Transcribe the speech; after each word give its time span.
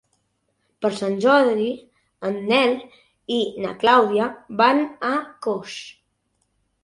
Per 0.83 0.89
Sant 0.99 1.17
Jordi 1.25 1.67
en 2.29 2.39
Nel 2.47 2.73
i 3.35 3.39
na 3.65 3.73
Clàudia 3.83 4.29
van 4.63 4.81
a 5.11 5.11
Coix. 5.49 5.77